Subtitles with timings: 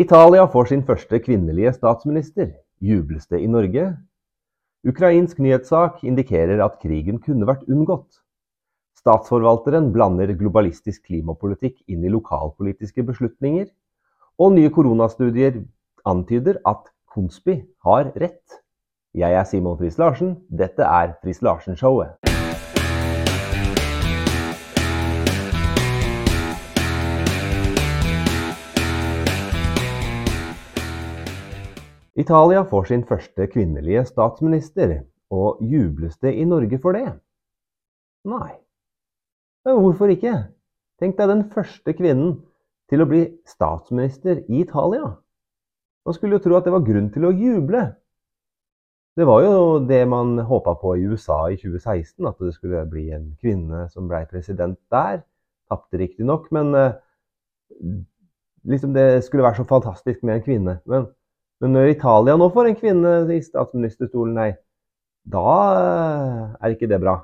[0.00, 2.54] Italia får sin første kvinnelige statsminister.
[2.80, 3.82] Jubles det i Norge?
[4.88, 8.22] Ukrainsk nyhetssak indikerer at krigen kunne vært unngått.
[8.96, 13.68] Statsforvalteren blander globalistisk klimapolitikk inn i lokalpolitiske beslutninger.
[14.40, 15.60] Og nye koronastudier
[16.08, 18.62] antyder at Konspi har rett.
[19.12, 20.38] Jeg er Simon Friis Larsen.
[20.48, 22.16] Dette er Friis Larsen-showet.
[32.20, 37.06] Italia får sin første kvinnelige statsminister, og jubles det i Norge for det?
[38.28, 38.52] Nei.
[39.64, 40.34] Men hvorfor ikke?
[41.00, 42.34] Tenk deg den første kvinnen
[42.90, 45.14] til å bli statsminister i Italia.
[46.04, 47.84] Man skulle jo tro at det var grunn til å juble.
[49.16, 53.08] Det var jo det man håpa på i USA i 2016, at det skulle bli
[53.14, 55.22] en kvinne som ble president der.
[55.70, 56.98] Tapte riktignok, men eh,
[58.66, 60.76] liksom det skulle være så fantastisk med en kvinne.
[60.90, 61.06] Men
[61.60, 64.50] men når Italia nå får en kvinne i statsministerstolen, nei,
[65.28, 67.18] da eh, er ikke det bra.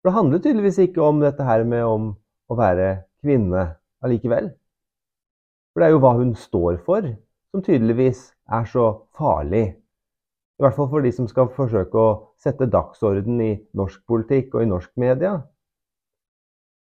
[0.00, 2.10] For det handler tydeligvis ikke om dette her med om
[2.52, 2.90] å være
[3.24, 3.70] kvinne
[4.04, 4.50] allikevel.
[5.72, 7.08] For det er jo hva hun står for,
[7.50, 9.64] som tydeligvis er så farlig.
[10.54, 14.62] I hvert fall for de som skal forsøke å sette dagsorden i norsk politikk og
[14.66, 15.38] i norsk media.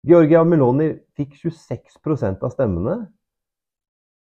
[0.06, 2.98] Georgia Meloni fikk 26% av stemmene.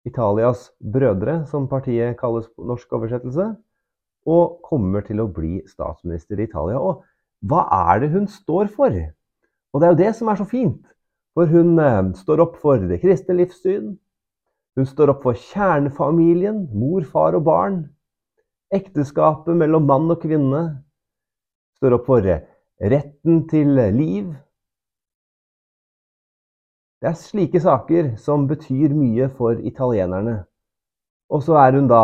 [0.05, 3.53] Italias brødre, som partiet kalles på norsk oversettelse,
[4.27, 6.79] og kommer til å bli statsminister i Italia.
[6.79, 7.03] Og
[7.47, 8.93] hva er det hun står for?
[9.73, 10.81] Og det er jo det som er så fint.
[11.33, 13.93] For hun eh, står opp for det kristne livssyn.
[14.77, 17.81] Hun står opp for kjernefamilien, mor, far og barn.
[18.73, 20.63] Ekteskapet mellom mann og kvinne.
[21.77, 22.25] Står opp for
[22.83, 24.31] retten til liv,
[27.03, 30.37] det er slike saker som betyr mye for italienerne.
[31.27, 32.03] Og så er hun da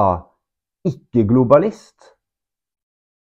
[0.84, 2.10] ikke-globalist.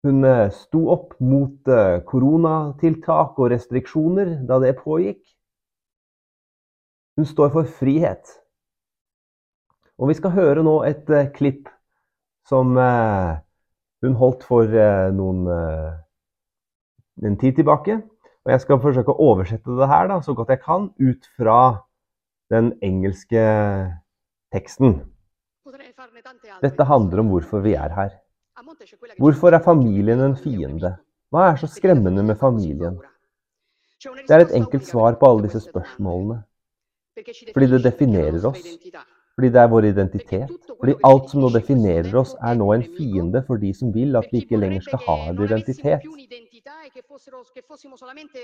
[0.03, 5.22] Hun eh, sto opp mot eh, koronatiltak og restriksjoner da det pågikk.
[7.16, 8.35] Hun står for frihet.
[9.96, 11.69] Og vi skal høre nå et uh, klipp
[12.50, 14.68] som hun holdt for
[15.16, 15.46] noen
[17.22, 18.02] en tid tilbake.
[18.43, 21.59] Og jeg skal forsøke å oversette det her da, så godt jeg kan ut fra
[22.51, 23.43] den engelske
[24.53, 24.99] teksten.
[26.63, 28.11] Dette handler om hvorfor vi er her.
[29.17, 30.97] Hvorfor er familien en fiende?
[31.33, 32.99] Hva er så skremmende med familien?
[34.03, 36.41] Det er et enkelt svar på alle disse spørsmålene.
[37.53, 38.59] Fordi det definerer oss.
[39.35, 40.51] Fordi det er vår identitet.
[40.79, 44.27] Fordi alt som nå definerer oss, er nå en fiende for de som vil at
[44.31, 46.05] vi ikke lenger skal ha en identitet.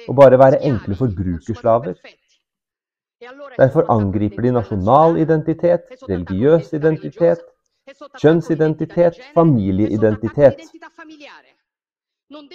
[0.07, 1.94] Og bare være enkle forbrukerslaver.
[3.59, 7.41] Derfor angriper de nasjonal identitet, religiøs identitet,
[8.22, 10.61] kjønnsidentitet, familieidentitet.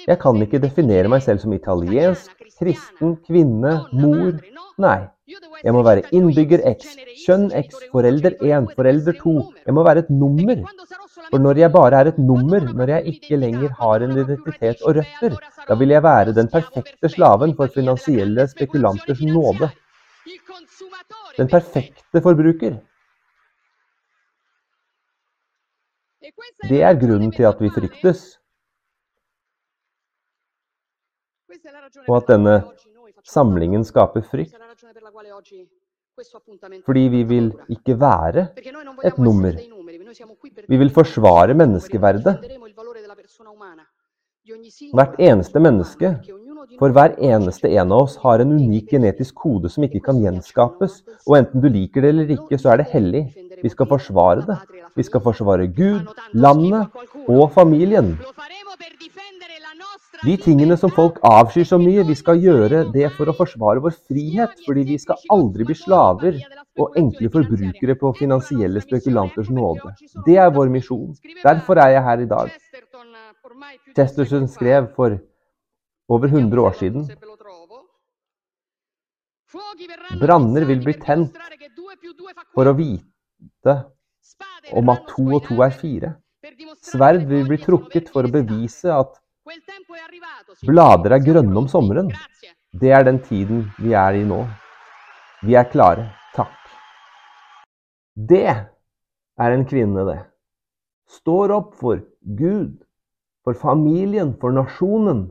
[0.06, 4.38] Jeg kan ikke definere meg selv som italiensk, kristen, kvinne, mor.
[4.78, 4.98] Nei.
[5.64, 6.90] Jeg må være innbygger X,
[7.22, 9.32] kjønn X, forelder 1, forelder 2.
[9.64, 10.60] Jeg må være et nummer.
[11.30, 14.98] For når jeg bare er et nummer, når jeg ikke lenger har en identitet og
[14.98, 19.70] røtter, da vil jeg være den perfekte slaven for finansielle spekulanters nåde.
[21.38, 22.76] Den perfekte forbruker.
[26.68, 28.24] Det er grunnen til at vi fryktes.
[32.08, 32.54] og at denne
[33.24, 34.63] samlingen skaper frykt.
[36.86, 38.46] Fordi vi vil ikke være
[39.04, 39.56] et nummer.
[40.68, 42.38] Vi vil forsvare menneskeverdet.
[44.94, 46.10] Hvert eneste menneske,
[46.78, 51.00] for hver eneste en av oss, har en unik genetisk kode som ikke kan gjenskapes.
[51.26, 53.24] Og enten du liker det eller ikke, så er det hellig.
[53.62, 54.58] Vi skal forsvare det.
[54.94, 56.86] Vi skal forsvare Gud, landet
[57.28, 58.14] og familien.
[60.22, 63.96] De tingene som folk avskyr så mye, vi skal gjøre det for å forsvare vår
[63.96, 64.54] frihet.
[64.66, 66.38] Fordi vi skal aldri bli slaver
[66.80, 69.94] og enkle forbrukere på finansielle spekulanters nåde.
[70.26, 71.12] Det er vår misjon.
[71.42, 72.54] Derfor er jeg her i dag.
[73.94, 75.18] Chesterton skrev for
[76.08, 77.06] over 100 år siden
[80.20, 81.36] Branner vil bli tent
[82.54, 83.74] for å vite
[84.74, 86.10] om at to og to er fire.
[86.84, 89.14] Sverd vil bli trukket for å bevise at
[90.64, 92.08] Blader er grønne om sommeren.
[92.80, 94.40] Det er den tiden vi er i nå.
[95.44, 96.06] Vi er klare.
[96.34, 96.56] Takk.
[98.16, 100.20] Det er en kvinne, det.
[101.10, 102.00] Står opp for
[102.38, 102.78] Gud,
[103.44, 105.26] for familien, for nasjonen.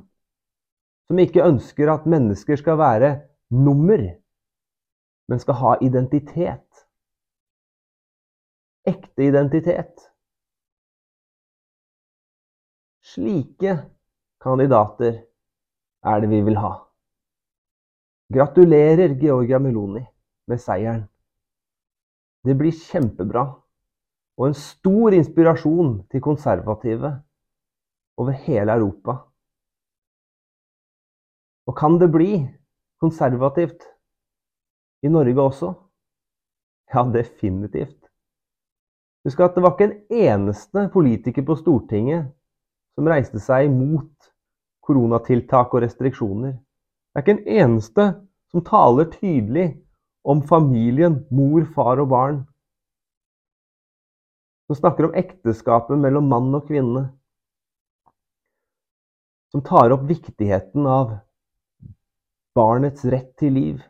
[1.09, 3.15] Som ikke ønsker at mennesker skal være
[3.49, 4.05] nummer,
[5.27, 6.67] men skal ha identitet.
[8.85, 10.09] ekte identitet.
[13.03, 13.92] Slike
[14.43, 15.23] kandidater
[16.03, 16.75] er det vi vil ha.
[18.33, 20.03] Gratulerer, Georgia Meloni,
[20.47, 21.05] med seieren.
[22.43, 23.45] Det blir kjempebra
[24.37, 27.13] og en stor inspirasjon til konservative
[28.19, 29.15] over hele Europa.
[31.67, 32.41] Og kan det bli
[32.99, 33.85] konservativt
[35.03, 35.73] i Norge også?
[36.93, 37.99] Ja, definitivt.
[39.23, 42.27] Husk at det var ikke en eneste politiker på Stortinget
[42.95, 44.32] som reiste seg mot
[44.83, 46.53] koronatiltak og restriksjoner.
[46.57, 48.07] Det er ikke en eneste
[48.51, 49.67] som taler tydelig
[50.23, 52.39] om familien, mor, far og barn.
[54.67, 57.07] Som snakker om ekteskapet mellom mann og kvinne.
[59.53, 61.17] Som tar opp viktigheten av
[62.57, 63.81] barnets rett til liv.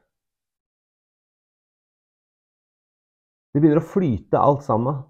[3.54, 5.04] Det begynner å flyte alt sammen.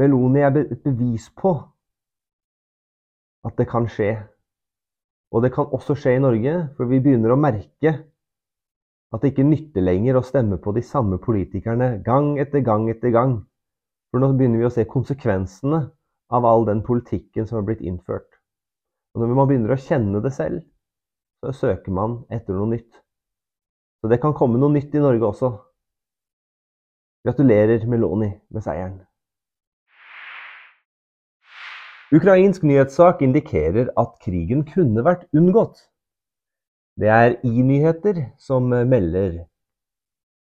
[0.00, 1.54] Meloni er et bevis på
[3.46, 4.12] at det kan skje.
[5.30, 7.94] Og det kan også skje i Norge, for vi begynner å merke
[9.10, 13.14] at det ikke nytter lenger å stemme på de samme politikerne gang etter gang etter
[13.14, 13.40] gang.
[14.10, 15.80] For nå begynner vi å se konsekvensene
[16.30, 18.28] av all den politikken som har blitt innført.
[19.14, 20.62] Og når man begynner å kjenne det selv,
[21.42, 22.90] så søker man etter noe nytt.
[24.00, 25.50] Så det kan komme noe nytt i Norge også.
[27.26, 29.00] Gratulerer Meloni med seieren.
[32.10, 35.76] Ukrainsk nyhetssak indikerer at krigen kunne vært unngått.
[36.98, 39.44] Det er i-nyheter som melder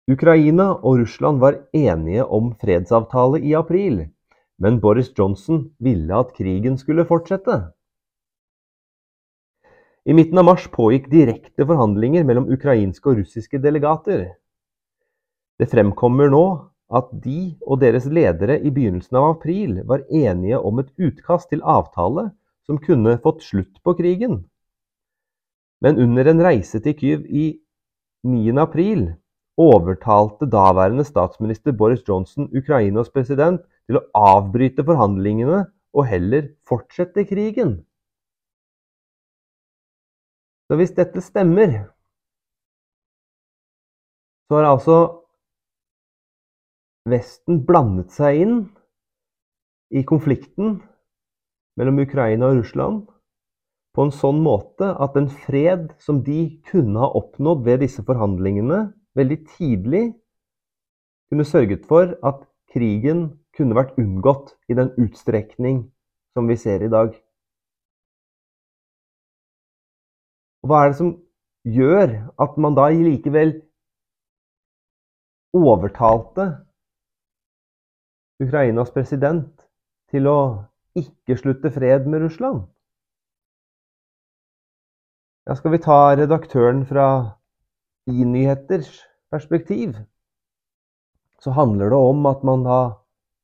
[0.07, 4.06] Ukraina og Russland var enige om fredsavtale i april,
[4.62, 7.57] men Boris Johnson ville at krigen skulle fortsette.
[10.06, 14.30] I midten av mars pågikk direkte forhandlinger mellom ukrainske og russiske delegater.
[15.57, 16.45] Det fremkommer nå
[16.88, 21.63] at de og deres ledere i begynnelsen av april var enige om et utkast til
[21.68, 22.30] avtale
[22.68, 24.42] som kunne fått slutt på krigen.
[25.84, 27.48] Men under en reise til Kyiv i
[28.28, 28.56] 9.
[28.62, 29.10] april
[29.57, 35.66] overtalte daværende statsminister Boris Johnson Ukrainas president til å avbryte forhandlingene
[35.98, 37.78] og heller fortsette krigen.
[40.68, 41.78] Så hvis dette stemmer,
[44.48, 44.98] så har altså
[47.07, 48.57] Vesten blandet seg inn
[49.95, 50.81] i konflikten
[51.80, 53.06] mellom Ukraina og Russland
[53.95, 58.81] på en sånn måte at en fred som de kunne ha oppnådd ved disse forhandlingene
[59.18, 60.04] veldig tidlig,
[61.31, 62.44] kunne sørget for at
[62.74, 65.88] krigen kunne vært unngått i den utstrekning
[66.38, 67.15] som vi ser i dag.
[70.62, 71.15] Og hva er det som
[71.65, 72.13] gjør
[72.44, 73.56] at man da likevel
[75.57, 76.51] overtalte
[78.44, 79.68] Ukrainas president
[80.12, 80.39] til å
[80.98, 82.66] ikke slutte fred med Russland?
[85.48, 87.07] Ja, skal vi ta redaktøren fra
[88.07, 88.92] i-nyheters
[89.31, 89.95] perspektiv,
[91.39, 92.81] så handler det om at man da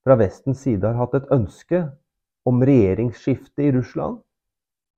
[0.04, 1.86] fra Vestens side har hatt et ønske
[2.50, 4.20] om regjeringsskifte i Russland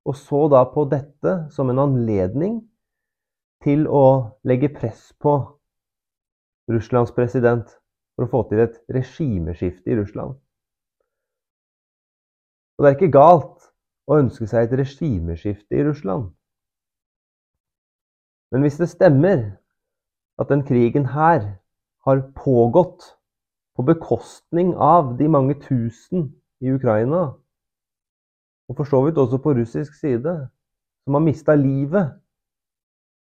[0.06, 2.60] og så da på dette som en anledning
[3.64, 5.34] til å legge press på
[6.70, 7.72] Russlands president
[8.16, 10.36] for å få til et regimeskifte i Russland.
[12.76, 13.68] Og det er ikke galt
[14.08, 16.30] å ønske seg et regimeskifte i Russland.
[18.52, 19.44] Men hvis det stemmer
[20.40, 21.56] at den krigen her
[22.06, 23.16] har pågått
[23.76, 26.30] på bekostning av de mange tusen
[26.64, 27.34] i Ukraina,
[28.68, 30.36] og for så vidt også på russisk side,
[31.04, 32.16] som har mista livet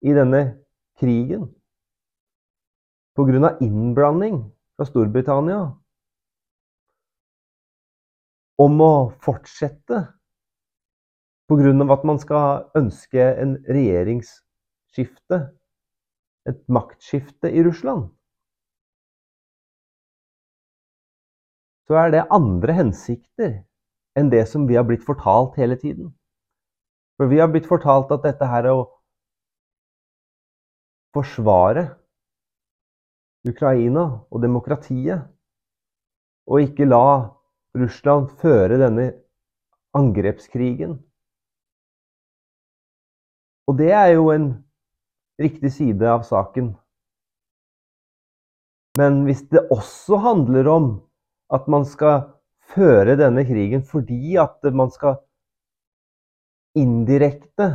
[0.06, 0.42] i denne
[1.00, 1.48] krigen
[3.16, 3.56] pga.
[3.60, 5.60] innblanding fra Storbritannia
[8.60, 8.92] om å
[9.24, 10.02] fortsette
[11.48, 11.92] pga.
[11.92, 15.38] at man skal ønske en regjeringsskifte,
[16.48, 18.10] et maktskifte i Russland.
[21.86, 23.64] Så er det andre hensikter
[24.18, 26.10] enn det som vi har blitt fortalt hele tiden.
[27.16, 28.88] For vi har blitt fortalt at dette her er å
[31.14, 31.86] forsvare
[33.46, 35.26] Ukraina og demokratiet,
[36.46, 37.32] og ikke la
[37.76, 39.10] Russland føre denne
[39.96, 40.96] angrepskrigen.
[43.66, 44.50] Og det er jo en
[45.42, 46.74] riktig side av saken.
[48.96, 50.86] Men hvis det også handler om
[51.52, 52.30] at man skal
[52.72, 55.18] føre denne krigen fordi at man skal
[56.76, 57.68] indirekte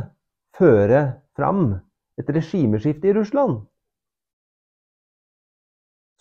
[0.56, 1.02] føre
[1.36, 1.78] fram
[2.20, 3.62] et regimeskifte i Russland,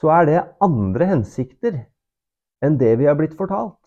[0.01, 1.75] så er det andre hensikter
[2.65, 3.77] enn det vi har blitt fortalt.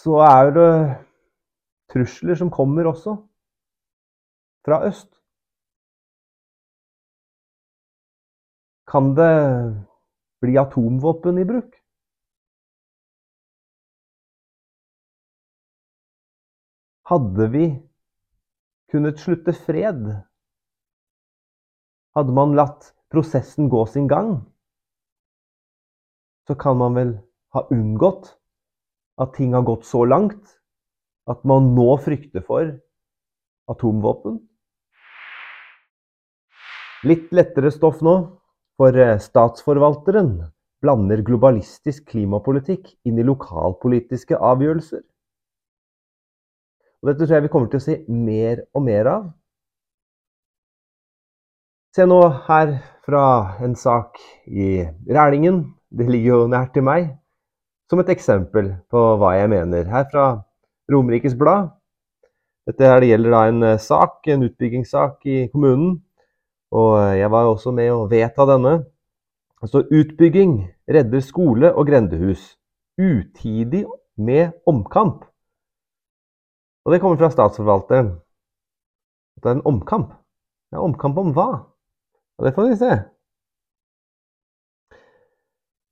[0.00, 0.72] Så er det
[1.92, 3.16] trusler som kommer også
[4.64, 5.10] fra øst.
[8.88, 9.34] Kan det
[10.40, 11.76] bli atomvåpen i bruk?
[17.08, 17.66] Hadde vi
[18.92, 20.04] kunnet slutte fred?
[22.16, 24.38] Hadde man latt prosessen gå sin gang,
[26.48, 27.14] så kan man vel
[27.54, 28.34] ha unngått
[29.20, 30.58] at ting har gått så langt
[31.28, 32.70] at man nå frykter for
[33.68, 34.38] atomvåpen.
[37.08, 38.14] Litt lettere stoff nå,
[38.78, 40.32] for eh, statsforvalteren
[40.82, 45.02] blander globalistisk klimapolitikk inn i lokalpolitiske avgjørelser.
[47.02, 49.28] Og dette tror jeg vi kommer til å se mer og mer av.
[51.94, 52.74] Se nå her
[53.06, 53.24] fra
[53.64, 55.62] en sak i Rælingen.
[55.88, 57.08] Det ligger jo nært til meg.
[57.88, 59.86] Som et eksempel på hva jeg mener.
[59.88, 60.26] Her fra
[60.92, 61.70] Romerikes Blad.
[62.68, 65.96] Dette her gjelder da en eh, sak, en utbyggingssak i kommunen.
[66.74, 68.74] Og eh, jeg var også med å vedta denne.
[69.64, 70.58] Altså utbygging
[70.90, 72.52] redder skole og grendehus.
[73.00, 73.86] Utidig
[74.20, 75.24] med omkamp.
[76.88, 78.06] Og det kommer fra statsforvalteren.
[79.36, 80.14] Det er en omkamp.
[80.72, 81.50] Ja, omkamp om hva?
[82.40, 82.92] Og det får vi se.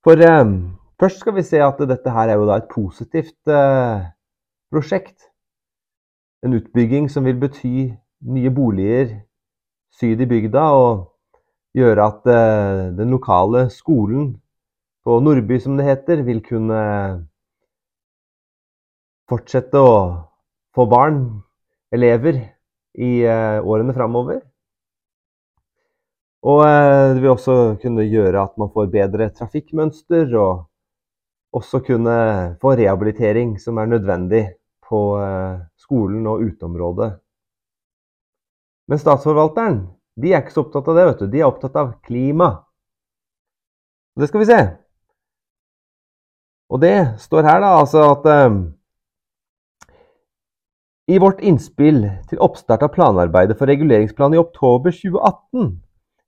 [0.07, 0.45] For eh,
[0.97, 4.07] først skal vi se at dette her er jo da et positivt eh,
[4.73, 5.27] prosjekt.
[6.41, 7.91] En utbygging som vil bety
[8.33, 9.11] nye boliger
[9.93, 11.03] syd i bygda og
[11.77, 14.31] gjøre at eh, den lokale skolen
[15.05, 16.81] på Nordby, som det heter, vil kunne
[19.29, 19.93] fortsette å
[20.77, 21.25] få barn,
[21.95, 22.43] elever,
[22.97, 24.41] i eh, årene framover.
[26.47, 30.67] Og eh, det vil også kunne gjøre at man får bedre trafikkmønster, og
[31.57, 32.17] også kunne
[32.61, 34.45] få rehabilitering som er nødvendig
[34.87, 37.13] på eh, skolen og uteområdet.
[38.87, 39.81] Men statsforvalteren
[40.17, 41.05] de er ikke så opptatt av det.
[41.11, 41.27] vet du.
[41.33, 42.49] De er opptatt av klima.
[44.17, 44.61] Det skal vi se.
[46.73, 48.25] Og det står her da altså at
[51.07, 55.69] i vårt innspill til oppstart av planarbeidet for reguleringsplan i oktober 2018,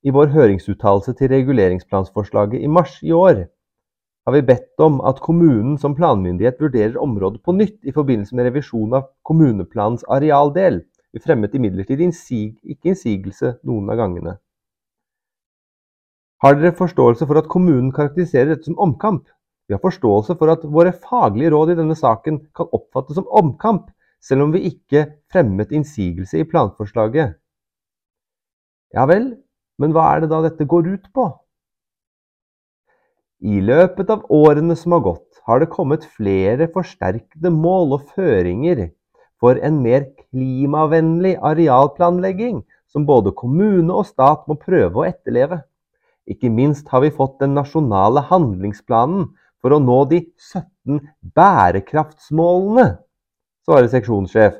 [0.06, 3.48] i vår høringsuttalelse til reguleringsplansforslaget i mars i år,
[4.28, 8.50] har vi bedt om at kommunen som planmyndighet vurderer området på nytt i forbindelse med
[8.50, 10.82] revisjon av kommuneplanens arealdel.
[11.16, 14.36] Vi fremmet imidlertid innsig ikke innsigelse noen av gangene.
[16.44, 19.24] Har dere forståelse for at kommunen karakteriserer dette som omkamp?
[19.66, 23.88] Vi har forståelse for at våre faglige råd i denne saken kan oppfattes som omkamp,
[24.24, 27.36] selv om vi ikke fremmet innsigelse i planforslaget.
[28.94, 29.30] Ja vel,
[29.78, 31.28] men hva er det da dette går ut på?
[33.38, 38.88] I løpet av årene som har gått, har det kommet flere forsterkede mål og føringer
[39.38, 45.60] for en mer klimavennlig arealplanlegging, som både kommune og stat må prøve å etterleve.
[46.28, 49.28] Ikke minst har vi fått den nasjonale handlingsplanen
[49.62, 50.98] for å nå de 17
[51.36, 52.88] bærekraftsmålene
[53.68, 54.54] svarer seksjonssjef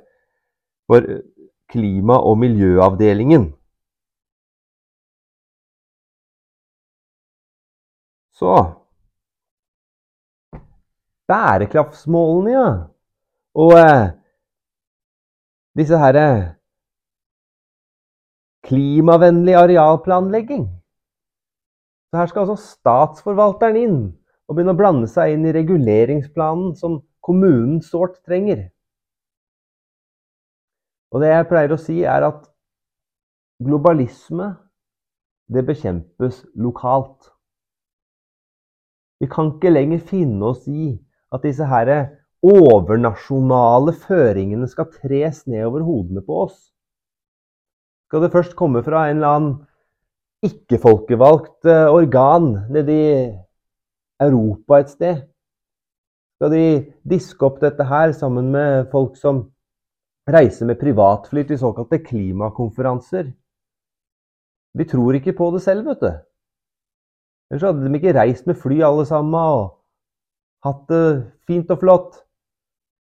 [0.88, 1.00] for
[1.72, 3.48] klima- og miljøavdelingen.
[8.36, 8.52] Så
[11.28, 12.68] Bærekraftsmålene, ja.
[13.54, 14.06] Og eh,
[15.76, 16.46] disse herre eh,
[18.68, 20.64] Klimavennlig arealplanlegging.
[22.10, 24.00] Så her skal altså statsforvalteren inn
[24.48, 28.66] og begynne å blande seg inn i reguleringsplanen som kommunen sårt trenger.
[31.12, 32.44] Og det jeg pleier å si, er at
[33.64, 34.52] globalisme,
[35.48, 37.30] det bekjempes lokalt.
[39.18, 40.92] Vi kan ikke lenger finne oss i
[41.34, 41.90] at disse her
[42.44, 46.68] overnasjonale føringene skal tres ned over hodene på oss.
[48.08, 49.56] Skal det først komme fra en eller annen
[50.46, 53.00] ikke-folkevalgt eh, organ nedi
[54.22, 55.26] Europa et sted?
[56.38, 56.64] Skal de
[57.10, 59.48] diske opp dette her sammen med folk som
[60.28, 63.30] reise med privatfly til såkalte klimakonferanser.
[64.78, 66.10] De tror ikke på det selv, vet du.
[67.50, 69.78] Ellers hadde de ikke reist med fly alle sammen og
[70.64, 71.04] hatt det
[71.48, 72.18] fint og flott.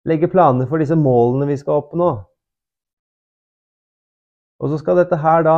[0.07, 2.11] Legge planer for disse målene vi skal oppnå.
[4.61, 5.57] Og så skal dette her da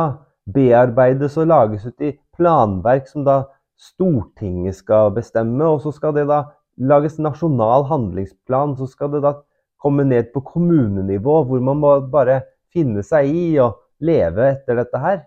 [0.53, 3.43] bearbeides og lages ut i planverk som da
[3.79, 6.41] Stortinget skal bestemme, og så skal det da
[6.75, 8.75] lages nasjonal handlingsplan.
[8.75, 9.37] Så skal det da
[9.79, 12.41] komme ned på kommunenivå, hvor man må bare
[12.73, 15.21] finne seg i og leve etter dette her,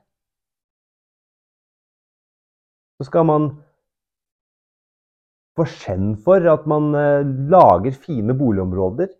[3.00, 3.48] så skal man
[5.58, 9.10] få skjenn for at man eh, lager fine boligområder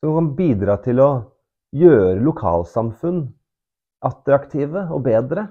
[0.00, 1.10] som kan bidra til å
[1.76, 3.20] gjøre lokalsamfunn
[4.06, 5.44] attraktive og bedre.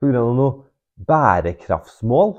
[0.00, 0.22] Pga.
[0.24, 0.62] noen
[1.08, 2.34] bærekraftsmål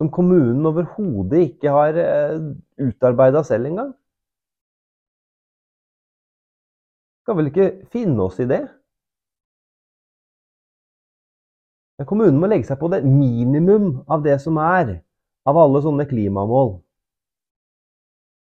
[0.00, 2.38] som kommunen overhodet ikke har eh,
[2.80, 3.90] utarbeida selv engang.
[7.20, 8.62] Skal vel ikke finne oss i det?
[12.00, 15.02] Men kommunen må legge seg på det minimum av det som er
[15.44, 16.78] av alle sånne klimamål.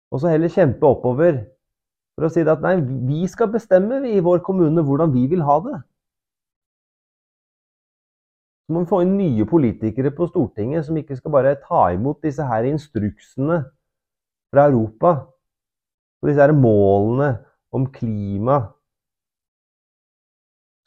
[0.09, 1.43] Og så heller kjempe oppover
[2.17, 5.59] for å si at nei, vi skal bestemme i vår kommune hvordan vi vil ha
[5.61, 5.77] det.
[8.65, 12.23] Så må vi få inn nye politikere på Stortinget som ikke skal bare ta imot
[12.25, 13.59] disse her instruksene
[14.53, 15.11] fra Europa.
[16.21, 17.35] Og disse her målene
[17.75, 18.57] om klima.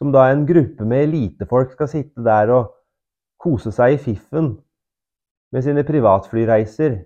[0.02, 2.74] Som da en gruppe med elitefolk skal sitte der og
[3.38, 4.56] kose seg i fiffen
[5.54, 6.98] med sine privatflyreiser.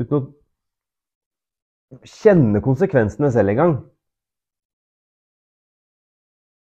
[0.00, 0.20] Uten å
[2.08, 3.80] kjenne konsekvensene selv engang.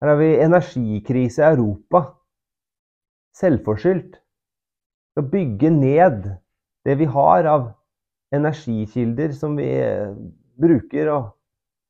[0.01, 2.03] Her har vi energikrise i Europa.
[3.37, 4.17] Selvforskyldt.
[5.13, 6.31] Skal bygge ned
[6.85, 7.67] det vi har av
[8.33, 10.15] energikilder som vi eh,
[10.57, 11.29] bruker, og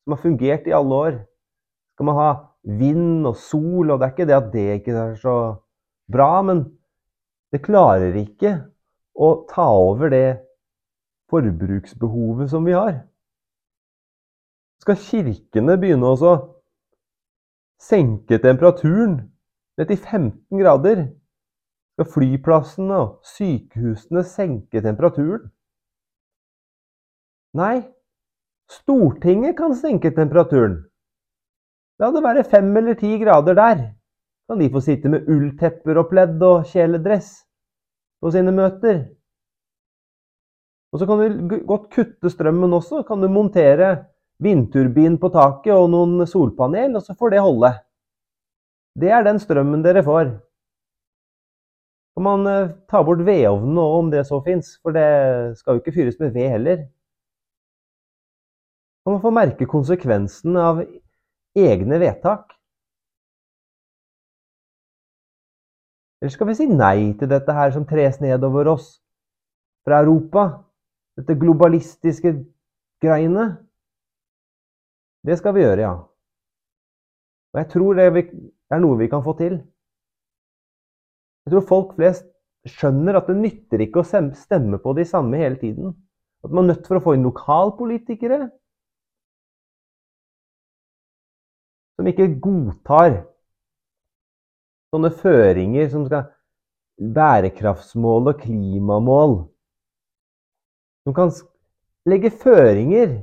[0.03, 1.20] som har fungert i alle år.
[1.96, 2.32] Skal man ha
[2.82, 5.36] vind og sol, og det er ikke det at det ikke er så
[6.12, 6.65] bra, men
[7.53, 8.56] det klarer ikke
[9.15, 10.25] å ta over det
[11.32, 13.03] forbruksbehovet som vi har.
[14.82, 16.34] Skal kirkene begynne å
[17.82, 19.18] senke temperaturen
[19.78, 21.08] ned til 15 grader.
[21.96, 25.50] Skal flyplassene og sykehusene senke temperaturen?
[27.58, 27.82] Nei,
[28.72, 30.78] Stortinget kan senke temperaturen.
[32.00, 33.82] La det være fem eller ti grader der.
[34.48, 37.42] Kan de få sitte med ulltepper og pledd og kjeledress
[38.24, 39.03] på sine møter.
[40.92, 43.03] Og så kan du godt kutte strømmen også.
[43.08, 43.92] Kan du montere
[44.42, 47.74] vindturbin på taket og noen solpanel, og så får det holde.
[49.00, 50.32] Det er den strømmen dere får.
[52.18, 55.84] Kan man eh, ta bort vedovnen òg, om det så fins, for det skal jo
[55.84, 56.82] ikke fyres med ved heller.
[59.06, 60.84] Kan man få merke konsekvensen av
[61.58, 62.51] egne vedtak?
[66.22, 68.92] Eller skal vi si nei til dette her som tres nedover oss
[69.88, 70.44] fra Europa?
[71.18, 72.36] Dette globalistiske
[73.01, 73.48] greiene?
[75.27, 75.94] Det skal vi gjøre, ja.
[77.51, 78.05] Og jeg tror det
[78.72, 79.60] er noe vi kan få til.
[81.46, 82.27] Jeg tror folk flest
[82.70, 84.07] skjønner at det nytter ikke å
[84.38, 85.94] stemme på de samme hele tiden.
[86.46, 88.48] At man er nødt for å få inn lokalpolitikere
[91.98, 93.20] som ikke godtar
[94.90, 96.29] sånne føringer som skal
[97.01, 99.31] Bærekraftsmål og klimamål.
[101.01, 101.31] Som kan
[102.05, 103.16] legge føringer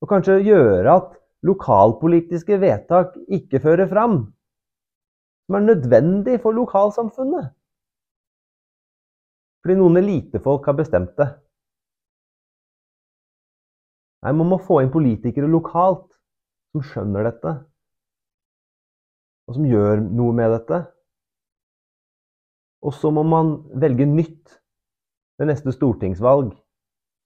[0.00, 1.10] og kanskje gjøre at
[1.46, 4.16] lokalpolitiske vedtak ikke fører fram,
[5.46, 7.50] som er nødvendig for lokalsamfunnet.
[9.62, 11.28] Fordi noen elitefolk har bestemt det.
[14.22, 16.08] Nei, man må få inn politikere lokalt
[16.72, 17.52] som skjønner dette,
[19.46, 20.82] og som gjør noe med dette.
[22.82, 24.58] Og så må man velge nytt
[25.38, 26.52] ved neste stortingsvalg,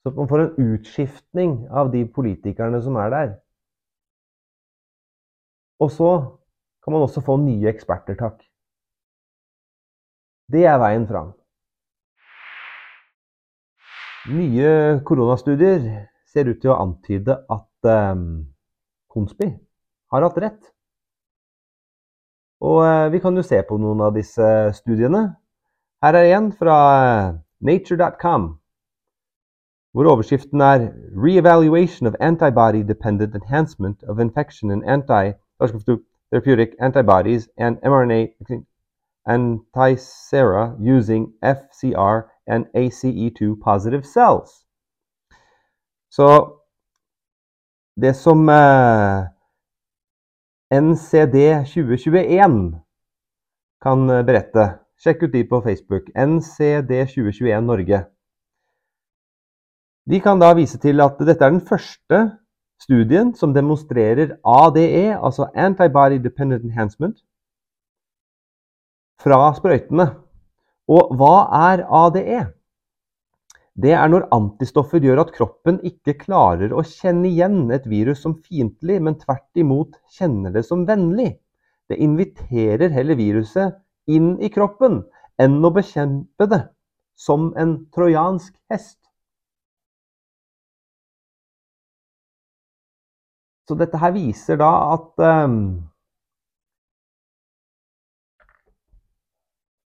[0.04, 3.34] så man får en utskiftning av de politikerne som er der.
[5.80, 6.10] Og så
[6.84, 8.40] kan man også få nye eksperter, takk.
[10.52, 11.32] Det er veien fram.
[14.30, 15.82] Nye koronastudier
[16.30, 18.22] ser ut til å antyde at eh,
[19.12, 19.50] Konsby
[20.12, 20.60] har hatt rett.
[22.62, 24.46] Og eh, vi kan jo se på noen av disse
[24.78, 25.28] studiene.
[26.02, 26.76] Her er en fra
[27.64, 28.48] nature.com,
[29.96, 38.34] hvor overskriften er 'Re-evaluation of antibody-dependent enhancement of infection and anti- therapeutic antibodies and mRNA
[39.26, 44.64] antisera using FCR and ACE2 positive cells.
[46.08, 46.52] Så
[47.96, 49.24] det som eh,
[50.70, 52.80] NCD 2021
[53.82, 56.08] kan eh, berette Sjekk ut de på Facebook.
[56.16, 58.04] NCD 2021 Norge.
[60.10, 62.20] De kan da vise til at dette er den første
[62.82, 67.16] studien som demonstrerer ADE, altså Antibody Dependent Enhancement,
[69.22, 70.10] fra sprøytene.
[70.86, 71.36] Og hva
[71.72, 72.44] er ADE?
[73.76, 78.38] det er når antistoffer gjør at kroppen ikke klarer å kjenne igjen et virus som
[78.40, 81.34] fiendtlig, men tvert imot kjenner det som vennlig.
[81.86, 83.76] Det inviterer heller viruset
[84.08, 85.02] inn i kroppen
[85.42, 86.62] enn å bekjempe det
[87.20, 88.96] som en trojansk hest.
[93.66, 95.56] Så dette her viser da at um,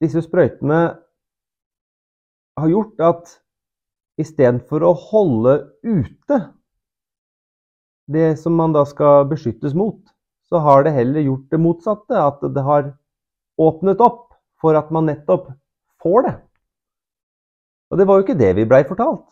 [0.03, 0.79] disse sprøytene
[2.59, 3.35] har gjort at
[4.19, 5.55] istedenfor å holde
[5.87, 6.41] ute
[8.11, 10.01] det som man da skal beskyttes mot,
[10.49, 12.17] så har det heller gjort det motsatte.
[12.17, 12.91] At det har
[13.61, 15.51] åpnet opp for at man nettopp
[16.03, 16.35] får det.
[17.89, 19.27] Og det var jo ikke det vi blei fortalt.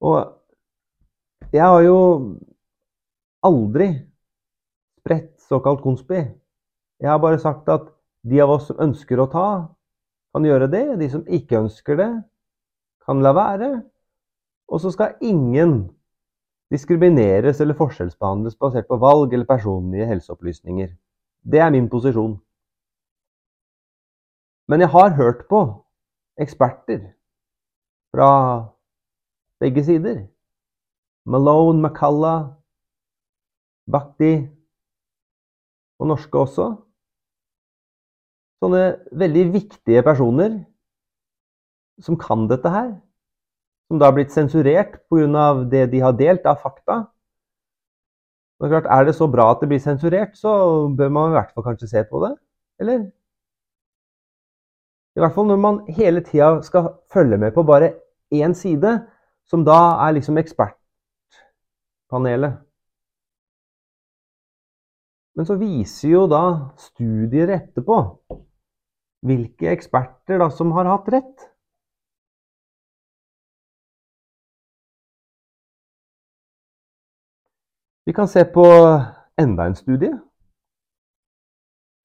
[0.00, 1.98] Og jeg har jo
[3.44, 3.90] aldri
[5.00, 6.20] spredt såkalt konspi.
[7.00, 7.88] Jeg har bare sagt at
[8.22, 9.48] de av oss som ønsker å ta,
[10.34, 10.84] kan gjøre det.
[11.00, 12.10] De som ikke ønsker det,
[13.06, 13.70] kan la være.
[14.70, 15.88] Og så skal ingen
[16.70, 20.92] diskrimineres eller forskjellsbehandles basert på valg eller personlige helseopplysninger.
[21.42, 22.36] Det er min posisjon.
[24.70, 25.64] Men jeg har hørt på
[26.38, 27.08] eksperter
[28.14, 28.30] fra
[29.60, 30.24] begge sider.
[31.26, 32.56] Malone, McCalla,
[33.90, 34.48] Bhakti
[36.00, 36.70] og norske også.
[38.60, 38.82] Sånne
[39.16, 40.58] veldig viktige personer
[42.00, 42.90] som kan dette her.
[43.88, 45.64] Som da har blitt sensurert pga.
[45.70, 47.04] det de har delt av fakta.
[48.60, 51.52] Men klart, er det så bra at det blir sensurert, så bør man i hvert
[51.54, 52.34] fall kanskje se på det?
[52.80, 53.08] Eller?
[55.16, 57.94] I hvert fall når man hele tida skal følge med på bare
[58.32, 59.00] én side,
[59.50, 62.52] som da er liksom ekspertpanelet.
[65.34, 67.96] Men så viser jo da studier etterpå
[69.26, 71.46] hvilke eksperter da som har hatt rett.
[78.06, 78.64] Vi kan se på
[79.38, 80.12] enda en studie.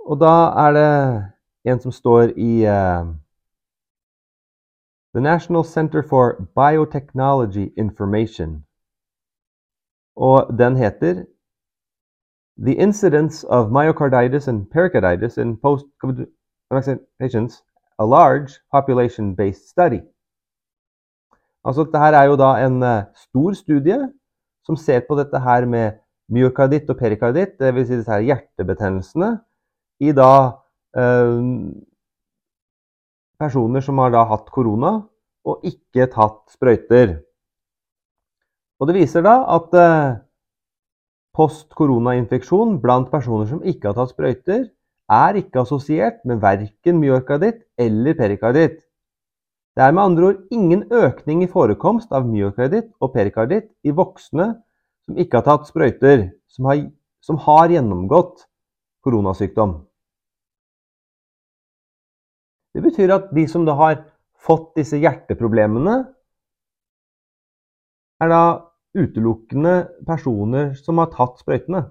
[0.05, 0.33] Og da
[0.65, 0.89] er det
[1.71, 3.24] en som står i uh,
[5.15, 8.65] The National Center for Biotechnology Information.
[10.15, 11.25] Og den heter
[12.57, 16.25] The incidence of myocarditis and pericarditis in post-COVID
[17.19, 17.63] patients,
[17.99, 20.01] a large population-based study.
[21.65, 24.11] Altså, dette er jo da en uh, stor studie
[24.65, 25.91] som ser på dette her med
[26.29, 27.87] myokarditt og perikarditt, dvs.
[27.87, 29.39] Si disse her hjertebetennelsene,
[29.99, 30.31] i da
[30.97, 31.39] uh,
[33.39, 34.97] personer som har da hatt korona
[35.45, 37.17] og ikke tatt sprøyter.
[38.79, 40.15] Og det viser da at uh,
[41.35, 44.69] Post-koronainfeksjon blant personer som ikke har tatt sprøyter,
[45.11, 48.79] er ikke assosiert med verken myokarditt eller perikarditt.
[49.75, 54.53] Det er med andre ord ingen økning i forekomst av myokarditt og perikarditt i voksne
[55.05, 56.85] som ikke har tatt sprøyter, som har,
[57.21, 58.47] som har gjennomgått
[59.05, 59.81] koronasykdom.
[62.75, 64.01] Det betyr at de som da har
[64.45, 65.93] fått disse hjerteproblemene,
[68.19, 68.41] er da
[68.95, 69.75] utelukkende
[70.07, 71.85] personer som har tatt sprøytene.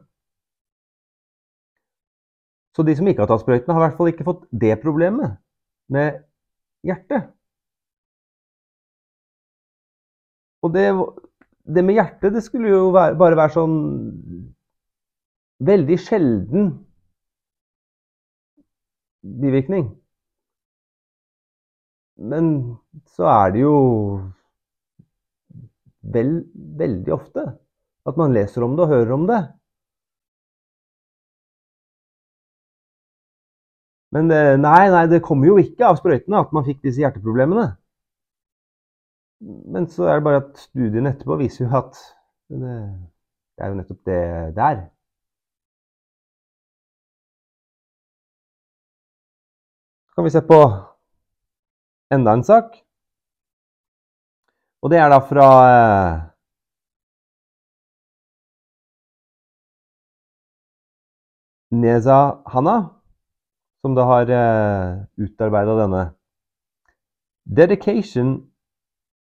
[2.76, 5.38] Så de som ikke har tatt sprøytene, har i hvert fall ikke fått det problemet
[5.94, 6.20] med
[6.84, 7.32] hjertet.
[10.64, 10.86] Og det,
[11.64, 13.76] det med hjertet, det skulle jo være, bare være sånn
[15.64, 16.72] veldig sjelden
[19.44, 19.92] bivirkning.
[22.16, 23.76] Men så er det jo
[26.14, 26.32] vel,
[26.78, 27.44] veldig ofte.
[28.06, 29.40] At man leser om det og hører om det.
[34.14, 37.66] Men eh, nei, nei, det kommer jo ikke av sprøytene at man fikk disse hjerteproblemene.
[39.74, 41.98] Men så er det bare at studien etterpå viser jo at
[42.52, 42.76] det,
[43.56, 44.20] det er jo nettopp det
[44.56, 44.84] der.
[50.06, 50.60] Så kan vi se på
[52.14, 52.78] enda en sak.
[54.82, 56.16] Og det er da fra eh,
[61.72, 62.18] Neza
[62.52, 62.76] Hanna,
[63.82, 66.04] som da har eh, utarbeida denne.
[67.44, 68.50] Dedication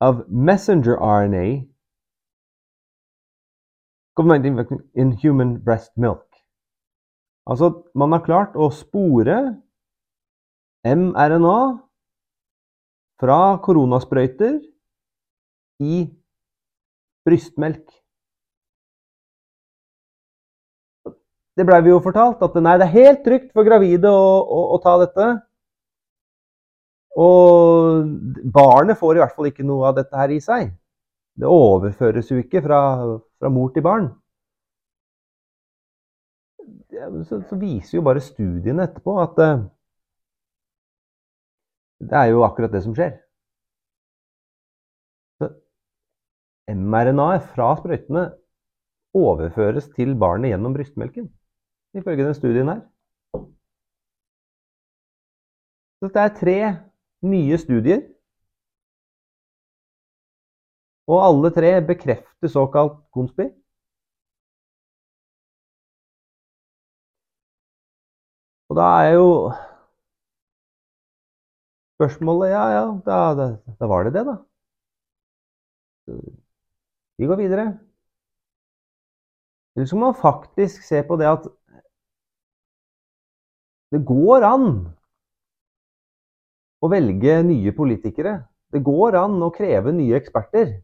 [0.00, 1.64] of messenger RNA
[4.94, 6.26] in human breast milk.
[7.46, 9.38] Altså, man har klart å spore
[10.84, 11.60] mRNA
[13.18, 14.59] fra koronasprøyter
[15.83, 16.02] i
[17.26, 17.87] brystmelk.
[21.59, 24.61] det blei vi jo fortalt, at nei, det er helt trygt for gravide å, å,
[24.76, 25.28] å ta dette.
[27.18, 28.04] Og
[28.54, 30.70] barnet får i hvert fall ikke noe av dette her i seg.
[31.38, 32.81] Det overføres jo ikke fra,
[33.38, 34.09] fra mor til barn.
[37.26, 39.66] Så, så, viser jo bare studiene etterpå at uh,
[42.00, 43.16] det er jo akkurat det som skjer.
[45.38, 45.48] Så
[46.74, 48.24] mRNA-et fra sprøytene
[49.18, 51.26] overføres til barnet gjennom brystmelken,
[51.98, 52.84] ifølge den studien her.
[56.04, 56.58] Dette er tre
[57.26, 58.04] nye studier.
[61.08, 63.48] Og alle tre bekrefter såkalt konspi.
[68.68, 69.28] Og da er jo
[71.98, 73.46] spørsmålet Ja, ja, da, da,
[73.80, 74.37] da var det det, da.
[77.18, 77.66] Vi går videre.
[79.76, 81.48] Eller så må man faktisk se på det at
[83.92, 84.68] det går an
[86.82, 88.34] å velge nye politikere.
[88.72, 90.76] Det går an å kreve nye eksperter.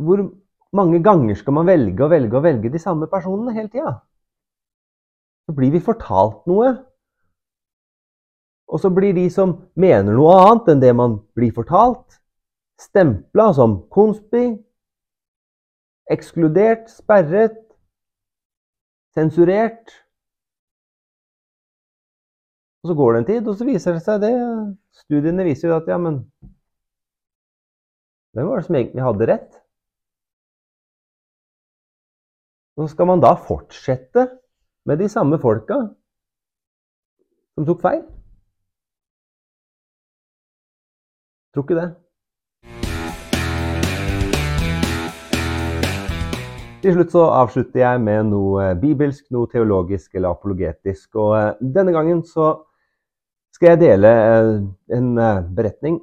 [0.00, 0.22] Hvor
[0.72, 3.98] mange ganger skal man velge og velge og velge de samme personene hele tida?
[5.50, 6.68] Så blir vi fortalt noe,
[8.70, 12.20] og så blir de som mener noe annet enn det man blir fortalt,
[12.78, 14.44] stempla som konspi,
[16.14, 17.58] ekskludert, sperret,
[19.18, 19.90] sensurert.
[22.84, 24.30] Og så går det en tid, og så viser det seg det
[25.02, 26.22] Studiene viser jo at ja, men
[28.38, 29.58] Hvem var det som egentlig hadde rett?
[32.78, 34.30] Og så skal man da fortsette
[34.86, 35.80] med de samme folka
[37.54, 38.04] som tok feil?
[41.50, 41.90] Tror ikke det.
[46.80, 51.10] Til slutt så avslutter jeg med noe bibelsk, noe teologisk eller apologetisk.
[51.20, 52.54] Og eh, denne gangen så
[53.52, 54.54] skal jeg dele eh,
[54.96, 55.98] en eh, beretning.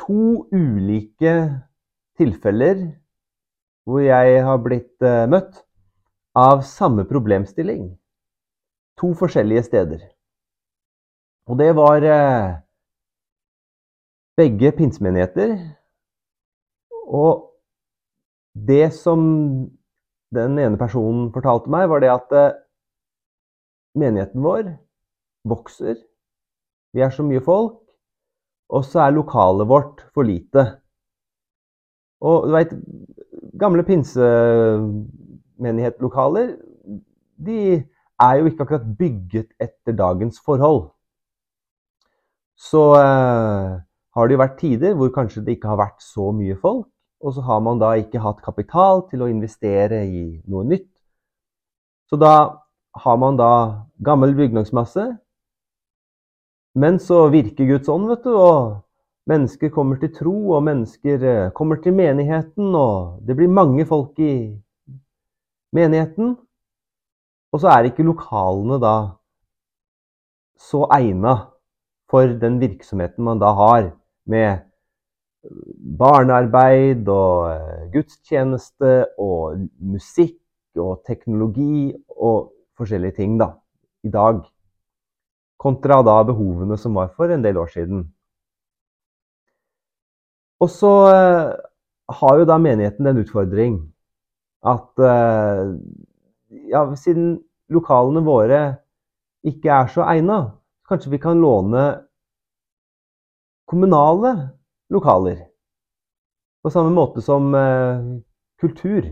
[0.00, 1.34] To ulike
[2.16, 2.86] tilfeller
[3.84, 5.58] hvor jeg har blitt møtt
[6.38, 7.90] av samme problemstilling.
[9.00, 10.02] To forskjellige steder.
[11.48, 12.04] Og det var
[14.38, 15.56] begge pinsemenigheter.
[17.12, 17.48] Og
[18.54, 19.20] det som
[20.32, 22.54] den ene personen fortalte meg, var det at eh,
[23.98, 24.70] menigheten vår
[25.48, 25.98] vokser.
[26.92, 27.80] Vi er så mye folk.
[28.72, 30.64] Og så er lokalet vårt for lite.
[32.24, 32.72] Og du veit,
[33.60, 33.84] gamle
[35.62, 36.56] pinsemenighetlokaler,
[37.38, 37.84] de
[38.20, 40.90] er jo ikke akkurat bygget etter dagens forhold.
[42.56, 43.80] Så eh,
[44.14, 46.88] har det jo vært tider hvor kanskje det ikke har vært så mye folk.
[47.22, 50.90] Og så har man da ikke hatt kapital til å investere i noe nytt.
[52.10, 52.58] Så da
[52.98, 55.16] har man da gammel bygningsmasse.
[56.74, 58.82] Men så virker Guds ånd, vet du, og
[59.28, 64.18] mennesker kommer til tro, og mennesker eh, kommer til menigheten, og det blir mange folk
[64.18, 64.58] i
[65.72, 66.36] menigheten.
[67.52, 68.94] Og så er ikke lokalene da
[70.60, 71.34] så egna
[72.12, 73.90] for den virksomheten man da har,
[74.28, 74.62] med
[75.98, 80.38] barnearbeid og eh, gudstjeneste og musikk
[80.78, 83.50] og teknologi og forskjellige ting da,
[84.06, 84.40] i dag.
[85.58, 88.06] Kontra da behovene som var for en del år siden.
[90.62, 91.50] Og så eh,
[92.20, 93.80] har jo da menigheten en utfordring
[94.62, 95.62] at eh,
[96.70, 97.36] ja, siden
[97.72, 98.62] lokalene våre
[99.46, 100.38] ikke er så egna,
[100.86, 101.86] kanskje vi kan låne
[103.66, 104.34] kommunale
[104.92, 105.40] lokaler.
[106.62, 108.04] På samme måte som eh,
[108.60, 109.08] kultur.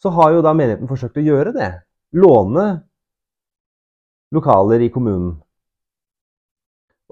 [0.00, 1.70] Så har jo da menigheten forsøkt å gjøre det.
[2.16, 2.66] Låne
[4.32, 5.36] lokaler i kommunen.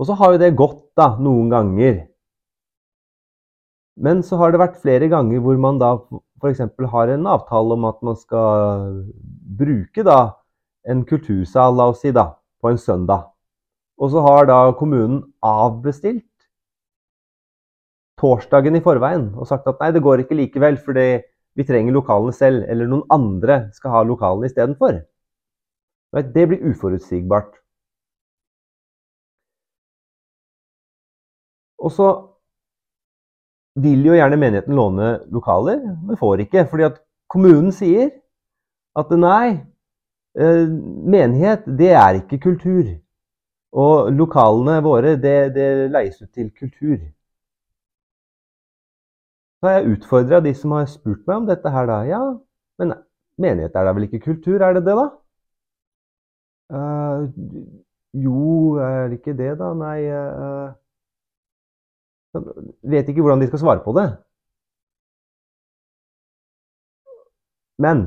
[0.01, 1.99] Og så har jo det gått da, noen ganger.
[4.01, 5.93] Men så har det vært flere ganger hvor man da
[6.41, 6.63] f.eks.
[6.93, 9.05] har en avtale om at man skal
[9.59, 10.21] bruke da
[10.89, 13.29] en kultursal, la oss si, da, på en søndag.
[14.01, 16.25] Og så har da kommunen avbestilt
[18.21, 21.21] torsdagen i forveien og sagt at nei, det går ikke likevel, fordi
[21.57, 25.01] vi trenger lokalene selv, eller noen andre skal ha lokalene istedenfor.
[26.35, 27.53] Det blir uforutsigbart.
[31.81, 32.09] Og så
[33.75, 36.67] vil jo gjerne menigheten låne lokaler, men får ikke.
[36.71, 36.99] Fordi at
[37.31, 38.11] kommunen sier
[38.99, 39.61] at nei,
[40.39, 40.67] eh,
[41.15, 42.85] menighet, det er ikke kultur.
[43.73, 46.99] Og lokalene våre, det, det leies ut til kultur.
[49.61, 52.01] Så har jeg utfordra de som har spurt meg om dette her, da.
[52.09, 52.23] Ja,
[52.81, 52.95] men
[53.39, 55.09] menighet er da vel ikke kultur, er det det, da?
[56.71, 57.29] Uh,
[58.15, 59.71] jo, er det ikke det, da?
[59.77, 60.71] Nei uh,
[62.35, 64.09] Vet ikke hvordan de skal svare på det.
[67.81, 68.05] Men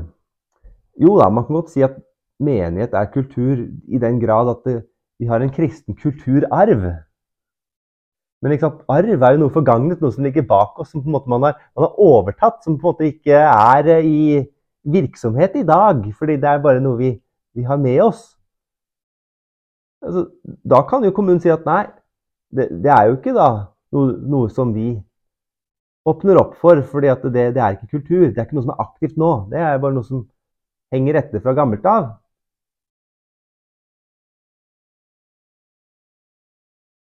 [1.01, 1.97] jo da, man kan godt si at
[2.43, 4.83] menighet er kultur i den grad at det,
[5.19, 6.85] vi har en kristen kulturarv.
[8.43, 8.57] Men
[8.91, 11.93] arv er jo noe forgangnet, noe som ligger bak oss, som man har, man har,
[11.95, 12.59] overtatt.
[12.63, 14.43] Som på en måte ikke er eh, i
[14.83, 17.13] virksomhet i dag, fordi det er bare noe vi,
[17.55, 18.33] vi har med oss.
[20.03, 21.85] Altså, da kan jo kommunen si at nei,
[22.51, 23.47] det, det er jo ikke da
[23.93, 24.87] noe, noe, som vi
[26.09, 28.25] åpner opp for, fordi det, det, er ikke kultur.
[28.27, 29.31] Det er ikke noe som er aktivt nå.
[29.51, 30.25] Det er bare noe som
[30.93, 32.11] henger etter fra gammelt av.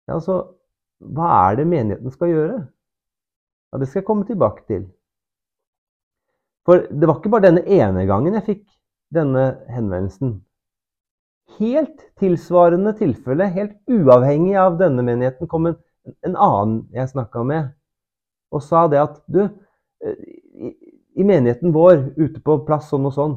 [0.08, 0.38] Ja, altså,
[1.04, 2.58] hva er det menigheten skal gjøre?
[3.72, 4.86] Ja, Det skal jeg komme tilbake til.
[6.64, 8.64] For det var ikke bare denne ene gangen jeg fikk
[9.14, 10.38] denne henvendelsen.
[11.58, 15.78] Helt tilsvarende tilfelle, helt uavhengig av denne menigheten, kom en,
[16.27, 17.73] en annen jeg snakka med,
[18.55, 19.42] og sa det at du,
[20.05, 20.23] eh,
[20.55, 20.73] i,
[21.18, 23.37] i menigheten vår ute på plass sånn og sånn,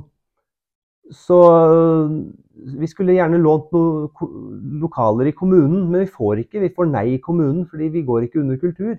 [1.12, 1.38] så
[2.80, 6.62] vi skulle gjerne lånt noen lokaler i kommunen, men vi får ikke.
[6.64, 8.96] Vi får nei i kommunen fordi vi går ikke under kultur.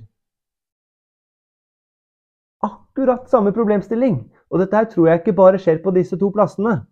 [2.62, 4.18] Akkurat samme problemstilling.
[4.50, 6.82] Og dette her tror jeg ikke bare skjer på disse to plassene.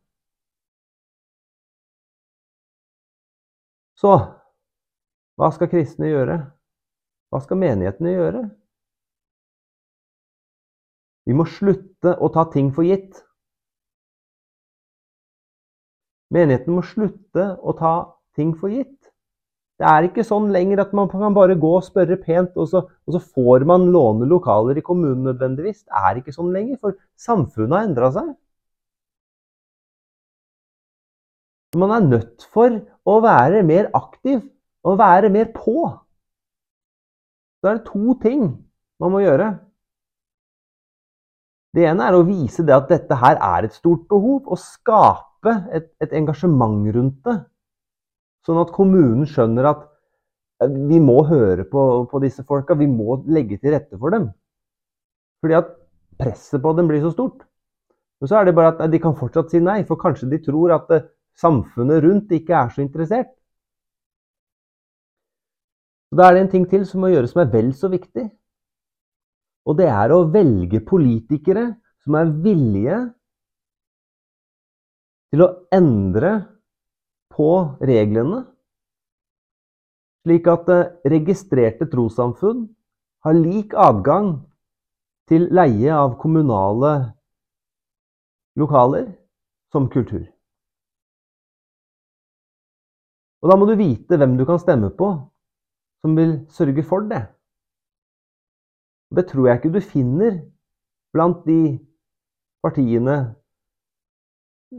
[4.01, 4.15] Så
[5.37, 6.39] hva skal kristne gjøre?
[7.31, 8.45] Hva skal menighetene gjøre?
[11.29, 13.21] Vi må slutte å ta ting for gitt.
[16.35, 17.95] Menigheten må slutte å ta
[18.39, 18.97] ting for gitt.
[19.81, 22.83] Det er ikke sånn lenger at man kan bare gå og spørre pent, og så,
[22.85, 25.87] og så får man låne lokaler i kommunen nødvendigvis.
[25.87, 28.29] Det er ikke sånn lenger, for samfunnet har endra seg.
[31.81, 34.43] Man er nødt for å være mer aktiv
[34.85, 35.87] og være mer på.
[37.61, 38.47] Så er det to ting
[39.01, 39.51] man må gjøre.
[41.77, 45.55] Det ene er å vise det at dette her er et stort behov, og skape
[45.77, 47.37] et, et engasjement rundt det.
[48.47, 49.85] Sånn at kommunen skjønner at
[50.65, 54.31] eh, vi må høre på, på, disse folka, vi må legge til rette for dem.
[55.45, 55.71] Fordi at
[56.21, 57.45] presset på dem blir så stort.
[58.21, 60.75] Men så er det bare at de kan fortsatt si nei, for kanskje de tror
[60.77, 61.07] at eh,
[61.39, 63.31] samfunnet rundt ikke er så interessert.
[66.11, 68.27] Så Da er det en ting til som må gjøres som er vel så viktig.
[69.67, 71.69] Og det er å velge politikere
[72.03, 72.99] som er villige
[75.31, 76.33] til å endre
[77.31, 77.51] på
[77.87, 78.43] reglene,
[80.27, 82.67] slik at eh, registrerte trossamfunn
[83.25, 84.33] har lik adgang
[85.31, 86.93] til leie av kommunale
[88.59, 89.07] lokaler
[89.71, 90.25] som kultur.
[93.41, 95.15] Og da må du vite hvem du kan stemme på
[96.01, 97.23] som vil sørge for det.
[99.17, 100.39] Det tror jeg ikke du finner
[101.13, 101.79] blant de
[102.63, 103.17] partiene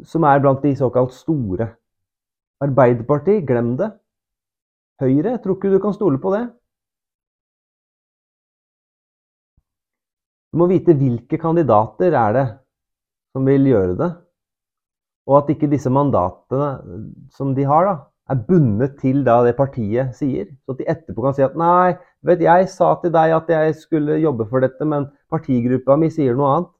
[0.07, 1.67] som er blant de såkalt store.
[2.63, 3.91] Arbeiderpartiet, glem det.
[5.01, 6.45] Høyre, jeg tror ikke du kan stole på det.
[10.51, 12.47] Du må vite hvilke kandidater er det
[13.31, 14.09] som vil gjøre det,
[15.31, 16.71] og at ikke disse mandatene
[17.31, 17.93] som de har, da,
[18.31, 20.47] er bundet til det partiet sier.
[20.63, 23.75] Så at de etterpå kan si at nei, vet jeg sa til deg at jeg
[23.79, 26.71] skulle jobbe for dette, men partigruppa mi sier noe annet.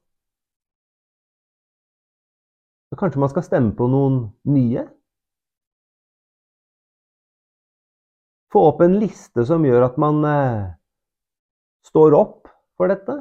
[2.92, 4.18] Så kanskje man skal stemme på noen
[4.52, 4.84] nye?
[8.52, 10.72] Få opp en liste som gjør at man eh,
[11.88, 13.16] står opp for dette.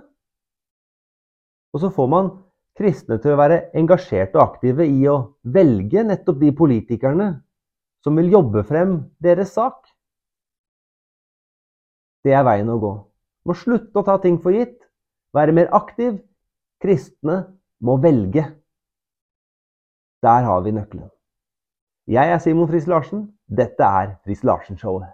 [1.72, 2.34] Og så får man
[2.76, 5.22] kristne til å være engasjerte og aktive i å
[5.56, 7.30] velge nettopp de politikerne
[8.04, 9.86] som vil jobbe frem deres sak.
[12.26, 12.92] Det er veien å gå.
[13.46, 14.78] Må slutte å ta ting for gitt.
[15.34, 16.20] Være mer aktiv.
[16.82, 17.44] Kristne
[17.82, 18.44] må velge.
[20.22, 21.10] Der har vi nøkkelen.
[22.10, 23.30] Jeg er Simon Friis Larsen.
[23.48, 25.10] Dette er Friis Larsen-showet.